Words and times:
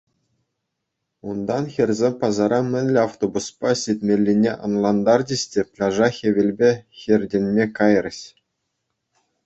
Унтан 1.29 1.65
хӗрсем 1.73 2.13
пасара 2.23 2.59
мӗнле 2.71 2.99
автобуспа 3.07 3.71
ҫитмеллине 3.83 4.51
ӑнлантарчӗҫ 4.69 5.43
те 5.55 5.61
пляжа 5.71 6.07
хӗвелпе 6.19 6.71
хӗртӗнме 7.03 7.65
кайрӗҫ. 7.81 8.19